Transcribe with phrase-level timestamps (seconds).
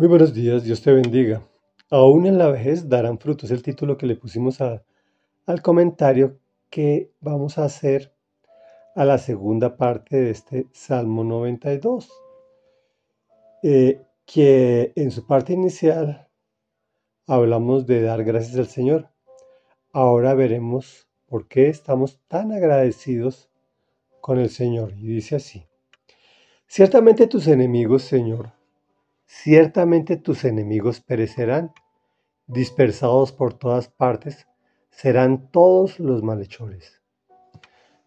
[0.00, 1.46] Muy buenos días, Dios te bendiga.
[1.90, 4.82] Aún en la vejez darán frutos, el título que le pusimos a-
[5.44, 6.38] al comentario
[6.70, 8.10] que vamos a hacer
[8.94, 12.10] a la segunda parte de este Salmo 92,
[13.62, 16.30] eh, que en su parte inicial
[17.26, 19.10] hablamos de dar gracias al Señor.
[19.92, 23.50] Ahora veremos por qué estamos tan agradecidos
[24.22, 24.94] con el Señor.
[24.96, 25.66] Y dice así,
[26.66, 28.58] ciertamente tus enemigos, Señor,
[29.30, 31.72] ciertamente tus enemigos perecerán,
[32.48, 34.48] dispersados por todas partes,
[34.90, 37.00] serán todos los malhechores.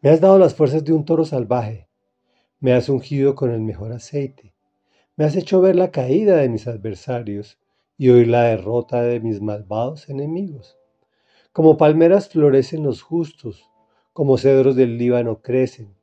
[0.00, 1.88] Me has dado las fuerzas de un toro salvaje,
[2.58, 4.52] me has ungido con el mejor aceite,
[5.16, 7.56] me has hecho ver la caída de mis adversarios
[7.96, 10.76] y oír la derrota de mis malvados enemigos.
[11.52, 13.70] Como palmeras florecen los justos,
[14.12, 15.94] como cedros del Líbano crecen,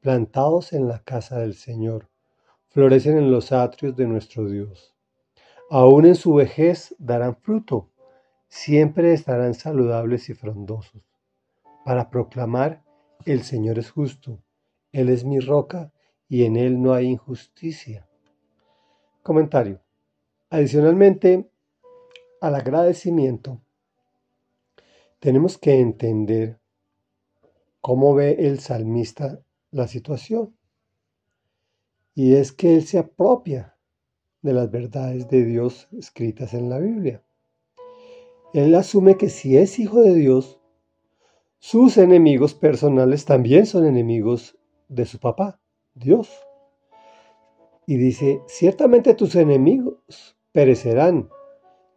[0.00, 2.07] plantados en la casa del Señor,
[2.68, 4.94] florecen en los atrios de nuestro Dios.
[5.70, 7.90] Aún en su vejez darán fruto,
[8.48, 11.02] siempre estarán saludables y frondosos,
[11.84, 12.82] para proclamar,
[13.24, 14.42] el Señor es justo,
[14.92, 15.92] Él es mi roca
[16.28, 18.06] y en Él no hay injusticia.
[19.22, 19.80] Comentario.
[20.50, 21.50] Adicionalmente
[22.40, 23.60] al agradecimiento,
[25.18, 26.58] tenemos que entender
[27.80, 30.57] cómo ve el salmista la situación.
[32.18, 33.76] Y es que él se apropia
[34.42, 37.22] de las verdades de Dios escritas en la Biblia.
[38.52, 40.60] Él asume que si es hijo de Dios,
[41.60, 45.60] sus enemigos personales también son enemigos de su papá,
[45.94, 46.28] Dios.
[47.86, 51.28] Y dice, ciertamente tus enemigos perecerán,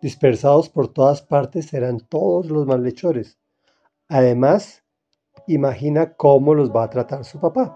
[0.03, 3.39] dispersados por todas partes serán todos los malhechores.
[4.07, 4.83] Además,
[5.47, 7.75] imagina cómo los va a tratar su papá.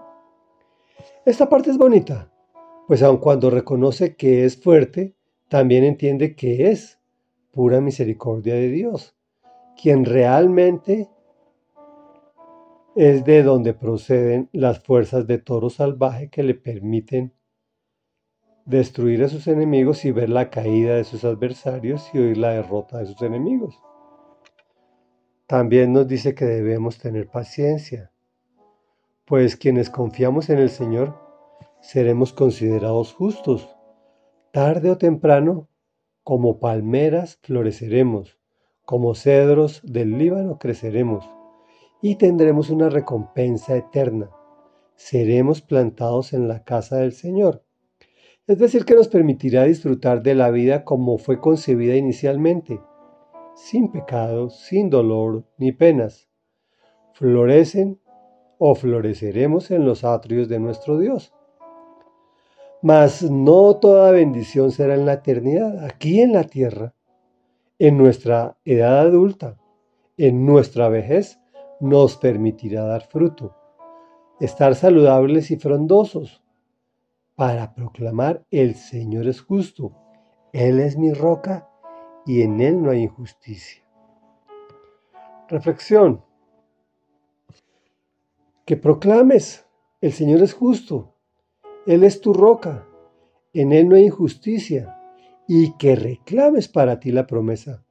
[1.24, 2.30] Esta parte es bonita,
[2.86, 5.16] pues aun cuando reconoce que es fuerte,
[5.48, 6.98] también entiende que es
[7.52, 9.16] pura misericordia de Dios,
[9.80, 11.08] quien realmente
[12.94, 17.34] es de donde proceden las fuerzas de toro salvaje que le permiten
[18.64, 22.98] destruir a sus enemigos y ver la caída de sus adversarios y oír la derrota
[22.98, 23.80] de sus enemigos.
[25.46, 28.10] También nos dice que debemos tener paciencia,
[29.24, 31.25] pues quienes confiamos en el Señor
[31.88, 33.68] seremos considerados justos.
[34.52, 35.68] Tarde o temprano,
[36.22, 38.38] como palmeras floreceremos,
[38.84, 41.28] como cedros del Líbano creceremos,
[42.02, 44.30] y tendremos una recompensa eterna.
[44.94, 47.66] Seremos plantados en la casa del Señor
[48.46, 52.80] es decir, que nos permitirá disfrutar de la vida como fue concebida inicialmente,
[53.56, 56.28] sin pecado, sin dolor ni penas.
[57.14, 58.00] Florecen
[58.58, 61.32] o floreceremos en los atrios de nuestro Dios.
[62.82, 66.94] Mas no toda bendición será en la eternidad, aquí en la tierra,
[67.78, 69.58] en nuestra edad adulta,
[70.16, 71.40] en nuestra vejez,
[71.80, 73.54] nos permitirá dar fruto,
[74.40, 76.42] estar saludables y frondosos
[77.36, 79.92] para proclamar el Señor es justo,
[80.52, 81.68] Él es mi roca
[82.24, 83.84] y en Él no hay injusticia.
[85.48, 86.24] Reflexión.
[88.64, 89.66] Que proclames,
[90.00, 91.15] el Señor es justo,
[91.86, 92.86] Él es tu roca,
[93.52, 95.00] en Él no hay injusticia,
[95.46, 97.84] y que reclames para ti la promesa,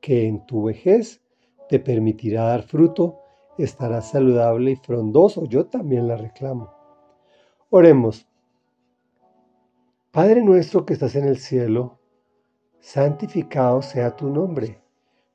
[0.00, 1.22] que en tu vejez
[1.68, 3.18] te permitirá dar fruto,
[3.58, 5.44] estarás saludable y frondoso.
[5.44, 6.72] Yo también la reclamo.
[7.70, 8.26] Oremos.
[10.10, 11.98] Padre nuestro que estás en el cielo,
[12.80, 14.80] santificado sea tu nombre,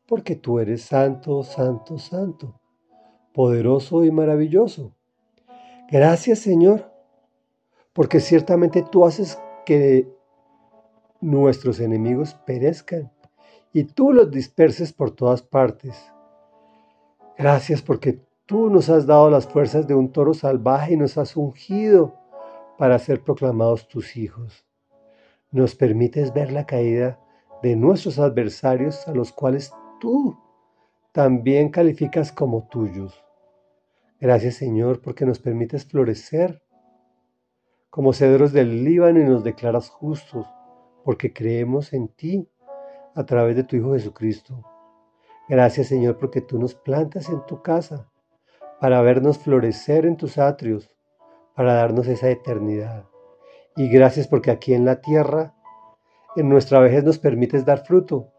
[0.07, 2.59] porque tú eres santo, santo, santo,
[3.33, 4.95] poderoso y maravilloso.
[5.91, 6.92] Gracias Señor,
[7.93, 10.07] porque ciertamente tú haces que
[11.21, 13.11] nuestros enemigos perezcan
[13.71, 15.95] y tú los disperses por todas partes.
[17.37, 21.35] Gracias porque tú nos has dado las fuerzas de un toro salvaje y nos has
[21.37, 22.13] ungido
[22.77, 24.65] para ser proclamados tus hijos.
[25.51, 27.19] Nos permites ver la caída
[27.61, 30.37] de nuestros adversarios a los cuales tú
[31.11, 33.23] también calificas como tuyos.
[34.19, 36.61] Gracias Señor porque nos permites florecer
[37.93, 40.47] como cedros del Líbano y nos declaras justos
[41.03, 42.49] porque creemos en ti
[43.13, 44.63] a través de tu Hijo Jesucristo.
[45.47, 48.09] Gracias Señor porque tú nos plantas en tu casa
[48.81, 50.89] para vernos florecer en tus atrios
[51.55, 53.05] para darnos esa eternidad.
[53.75, 55.53] Y gracias porque aquí en la tierra,
[56.35, 58.29] en nuestra vejez nos permites dar fruto,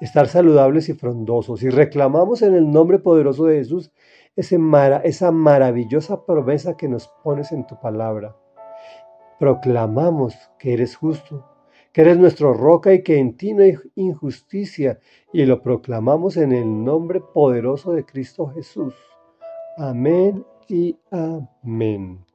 [0.00, 1.64] estar saludables y frondosos.
[1.64, 3.90] Y reclamamos en el nombre poderoso de Jesús
[4.36, 8.36] esa maravillosa promesa que nos pones en tu palabra.
[9.38, 11.44] Proclamamos que eres justo,
[11.92, 14.98] que eres nuestro roca y que en ti no hay injusticia,
[15.32, 18.94] y lo proclamamos en el nombre poderoso de Cristo Jesús.
[19.78, 22.25] Amén y amén.